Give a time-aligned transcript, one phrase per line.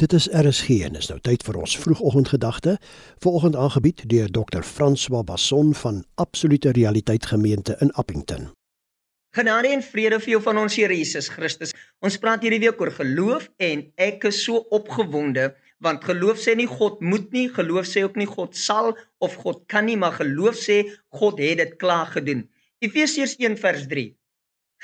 [0.00, 2.78] Dit is RSG en is nou tyd vir ons vroegoggendgedagte.
[3.20, 4.62] Vanoggend aangebied deur Dr.
[4.64, 8.46] François Basson van Absolute Realiteit Gemeente in Appington.
[9.36, 11.74] Genade en vrede vir jou van ons Here Jesus Christus.
[12.00, 15.50] Ons praat hierdie week oor geloof en ek is so opgewonde
[15.84, 19.66] want geloof sê nie God moet nie, geloof sê ook nie God sal of God
[19.68, 20.78] kan nie, maar geloof sê
[21.12, 22.46] God het dit klaar gedoen.
[22.80, 24.06] Efesiërs 1 vers 3.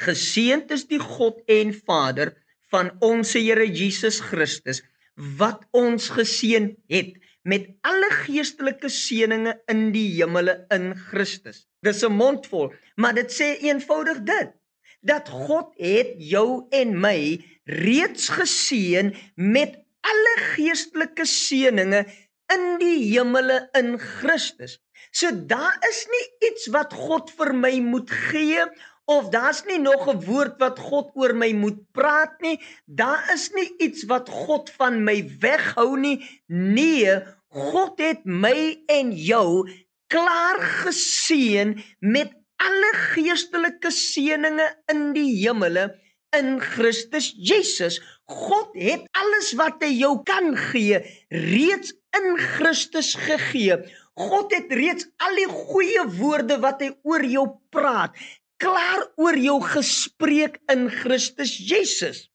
[0.04, 2.34] Geseënd is die God en Vader
[2.68, 4.82] van ons Here Jesus Christus
[5.16, 7.14] wat ons geseën het
[7.46, 11.66] met alle geestelike seënings in die hemele in Christus.
[11.82, 14.52] Dis 'n mondvol, maar dit sê eenvoudig dit
[15.00, 22.12] dat God het jou en my reeds geseën met alle geestelike seënings
[22.54, 24.78] in die hemele in Christus.
[25.10, 28.66] So daar is nie iets wat God vir my moet gee
[29.06, 32.60] of daar's nie nog 'n woord wat God oor my moet praat nie.
[32.86, 36.18] Daar is nie iets wat God van my weghou nie.
[36.46, 39.70] Nee, God het my en jou
[40.06, 45.94] klaar geseën met alle geestelike seënings in die hemele
[46.36, 48.00] in Christus Jesus.
[48.24, 50.98] God het alles wat hy jou kan gee
[51.30, 53.78] reeds in Christus gegee.
[54.16, 58.16] God het reeds al die goeie woorde wat hy oor jou praat
[58.62, 62.26] klaar oor jou gespreek in Christus Jesus.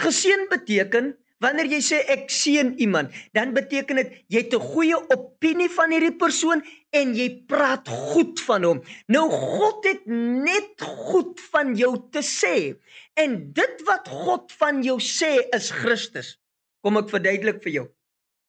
[0.00, 4.96] Geseën beteken wanneer jy sê ek seën iemand, dan beteken dit jy het 'n goeie
[5.16, 8.82] opinie van hierdie persoon en jy praat goed van hom.
[9.08, 12.76] Nou God het net goed van jou te sê.
[13.16, 16.36] En dit wat God van jou sê is Christus.
[16.82, 17.86] Kom ek verduidelik vir jou.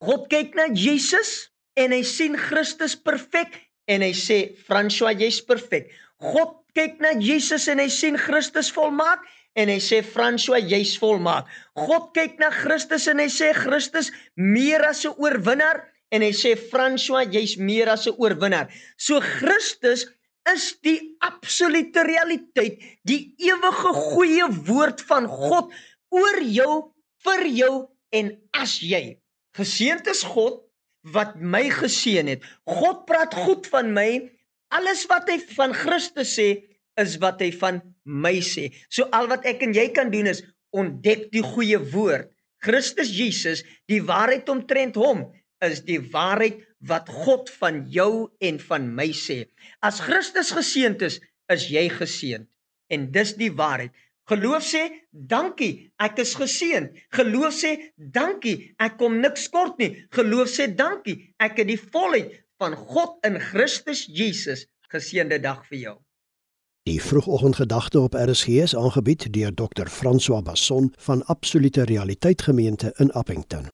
[0.02, 5.90] God kyk na Jesus en hy sien Christus perfek en hy sê François jy's perfek.
[6.22, 9.24] God kyk na Jesus en hy sien Christus volmaak
[9.58, 11.48] en hy sê François jy's volmaak.
[11.76, 16.54] God kyk na Christus en hy sê Christus meer as 'n oorwinnaar en hy sê
[16.56, 18.68] François jy's meer as 'n oorwinnaar.
[18.96, 20.06] So Christus
[20.52, 25.72] is die absolute realiteit, die ewige goeie woord van God
[26.10, 26.92] oor jou,
[27.24, 27.74] vir jou
[28.12, 29.18] en as jy.
[29.56, 30.62] Geseënd is God
[31.02, 32.44] wat my geseën het.
[32.68, 34.30] God praat goed van my
[34.72, 36.48] Alles wat hy van Christus sê,
[37.00, 38.70] is wat hy van my sê.
[38.92, 40.42] So al wat ek en jy kan doen is
[40.76, 42.30] ontdek die goeie woord.
[42.62, 45.26] Christus Jesus, die waarheid omtrent hom,
[45.64, 49.42] is die waarheid wat God van jou en van my sê.
[49.84, 51.18] As Christus geseënd is,
[51.52, 52.48] is jy geseënd.
[52.92, 53.92] En dis die waarheid.
[54.30, 56.94] Geloof sê dankie, ek is geseënd.
[57.16, 59.90] Geloof sê dankie, ek kom niks kort nie.
[60.14, 64.68] Geloof sê dankie, ek het die volheid van God in Christus Jesus.
[64.92, 65.96] Geseënde dag vir jou.
[66.86, 69.86] Die vroegoggendgedagte op RSG is aangebied deur Dr.
[69.86, 73.70] François Basson van Absolute Realiteit Gemeente in Appington.